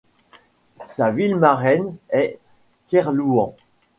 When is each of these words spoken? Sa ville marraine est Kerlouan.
Sa 0.87 1.11
ville 1.11 1.35
marraine 1.35 1.95
est 2.09 2.39
Kerlouan. 2.87 3.53